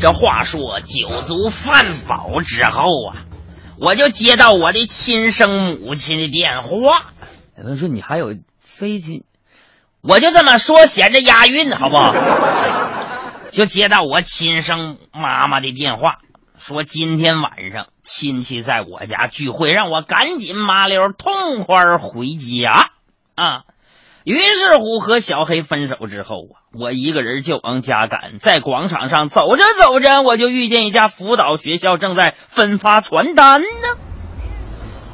[0.00, 3.16] 这话说酒足饭饱之后啊，
[3.78, 7.12] 我就接到我的亲生母亲的电话。
[7.58, 9.26] 有人说你还有飞机，
[10.00, 12.14] 我就这么说，显着押韵，好不好？
[13.50, 16.20] 就接到我亲生妈妈的电话，
[16.56, 22.92] 说今天晚上亲戚在我家聚会，让我赶紧麻溜痛快回家
[23.34, 23.64] 啊。
[24.24, 28.36] 于是乎，和小黑分手之后啊，我一个人就往家赶。
[28.38, 33.66] 在广场上走着走着，我就遇见一家辅导学校正在分发传单呢。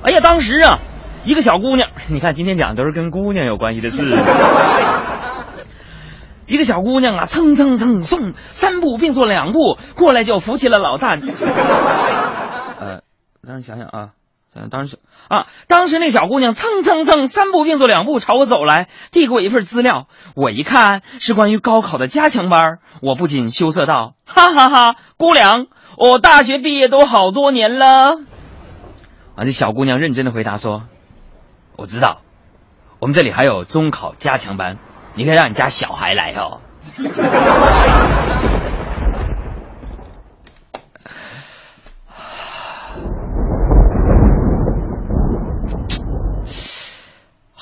[0.03, 0.81] 哎呀，当时啊，
[1.25, 4.17] 一个小姑娘， 你看今天讲的都是跟姑娘有关系的事。
[6.47, 11.17] 一个小姑娘啊，蹭蹭蹭送三步并作两步过来就扶起了老大。
[12.79, 13.03] 呃，
[13.43, 14.11] 让你想想啊。
[14.71, 20.09] 当时啊，当时那小姑娘蹭蹭蹭三步并作两步朝我走来，递给我一份资料。
[20.35, 25.67] 我一看是关于高考的加强班，我不仅羞涩道：“哈哈哈，姑娘，
[25.97, 28.19] 我大学毕业都好多年了。”
[29.37, 30.85] 啊，这小姑娘认真的回答说
[31.77, 32.23] ：“我知道，
[32.99, 34.79] 我们这里还有中考加强班，
[35.15, 36.61] 你可以让你家小孩来哦。”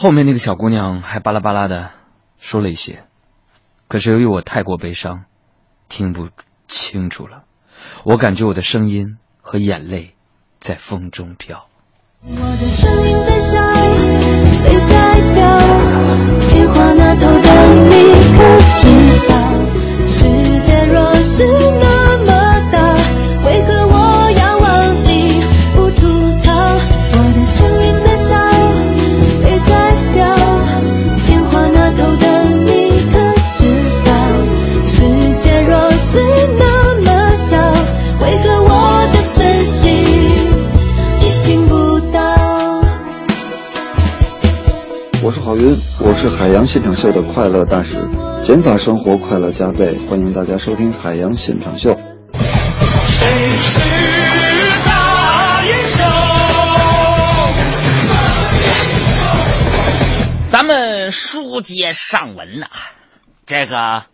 [0.04, 1.90] 后面那个小姑娘还巴拉巴拉的
[2.36, 3.04] 说了一些，
[3.88, 5.24] 可是由于我太过悲伤，
[5.88, 6.28] 听不
[6.68, 7.44] 清楚了。
[8.04, 10.14] 我感觉我的声音和眼泪
[10.60, 11.68] 在风中飘。
[12.20, 12.68] 我的
[46.24, 47.98] 是海洋现场秀的快乐大使，
[48.42, 51.94] 减法生活快乐加倍，欢迎大家收听海洋现场秀。
[53.06, 53.80] 谁是
[54.86, 56.06] 大英雄？
[60.50, 62.68] 咱们书接上文呐，
[63.44, 64.06] 这个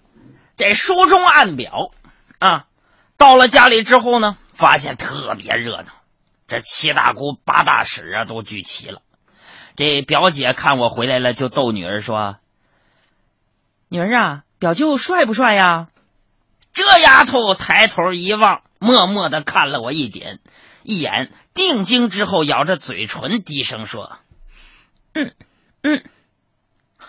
[0.56, 1.92] 这书中暗表
[2.40, 2.64] 啊，
[3.18, 5.92] 到了家里之后呢，发现特别热闹，
[6.48, 9.00] 这七大姑八大婶啊都聚齐了。
[9.80, 12.36] 这表姐看我回来了，就逗女儿说
[13.88, 15.86] ：“女儿啊，表舅帅不帅呀？”
[16.74, 20.40] 这丫头抬头一望，默默的看了我一点
[20.82, 24.18] 一眼，定睛之后，咬着嘴唇，低声说
[25.16, 25.32] ：“嗯
[25.80, 26.04] 嗯。”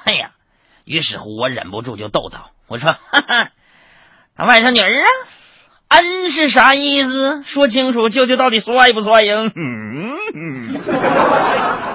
[0.06, 0.32] 哎呀，
[0.86, 3.52] 于是乎我忍不住就逗道：“我说，哈哈，
[4.46, 5.08] 外甥女儿啊，
[5.90, 7.44] 恩是啥意思？
[7.44, 10.18] 说清楚，舅舅到底帅不帅呀？”嗯。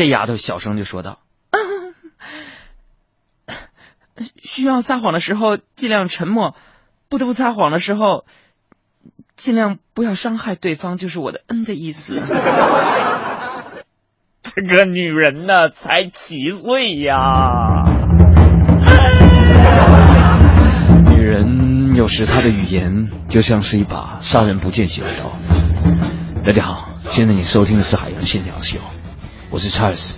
[0.00, 1.18] 这丫头小声就说道
[4.42, 6.56] ：“需要撒谎的时候尽量沉默，
[7.10, 8.24] 不得不撒谎的时候
[9.36, 12.14] 尽量不要伤害对方，就是我的恩的意思。
[14.40, 17.20] ”这个女人呢，才七岁呀。
[21.10, 25.36] 女人有时她的语言就像是一把杀人不见血的刀。
[26.42, 28.78] 大家好，现在你收听的是《海洋现场秀》。
[29.50, 30.14] 我是查尔斯。